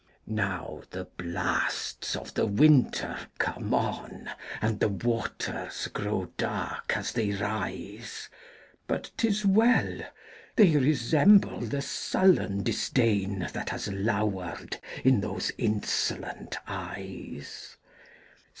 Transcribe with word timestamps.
Now 0.25 0.81
the 0.89 1.03
blasts 1.15 2.15
of 2.15 2.33
the 2.33 2.47
winter 2.47 3.15
come 3.37 3.71
on, 3.71 4.31
And 4.59 4.79
the 4.79 4.89
waters 4.89 5.89
grow 5.93 6.25
dark 6.37 6.97
as 6.97 7.11
they 7.11 7.33
rise! 7.33 8.27
But 8.87 9.11
't 9.15 9.27
is 9.27 9.45
well!—they 9.45 10.75
resemble 10.77 11.59
the 11.59 11.83
sullen 11.83 12.63
disdainThat 12.63 13.69
has 13.69 13.89
lowered 13.89 14.79
in 15.03 15.21
those 15.21 15.51
insolent 15.59 16.57
eyes. 16.65 17.77